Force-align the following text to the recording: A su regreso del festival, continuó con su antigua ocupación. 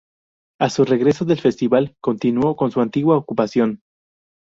A 0.59 0.71
su 0.71 0.83
regreso 0.83 1.25
del 1.25 1.39
festival, 1.41 1.95
continuó 2.01 2.55
con 2.55 2.71
su 2.71 2.81
antigua 2.81 3.17
ocupación. 3.17 3.81